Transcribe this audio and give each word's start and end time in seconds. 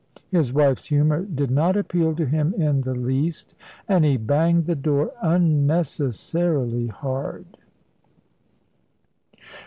His 0.31 0.51
wife's 0.51 0.87
humour 0.87 1.25
did 1.25 1.51
not 1.51 1.77
appeal 1.77 2.15
to 2.15 2.25
him 2.25 2.55
in 2.55 2.81
the 2.81 2.95
least, 2.95 3.53
and 3.87 4.03
he 4.03 4.17
banged 4.17 4.65
the 4.65 4.73
door 4.73 5.11
unnecessarily 5.21 6.87
hard. 6.87 7.45